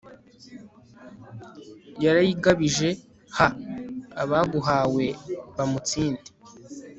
rayigabije, 2.15 2.89
ha 3.35 3.47
abaguhawe 4.23 5.05
bamutsinde 5.55 6.29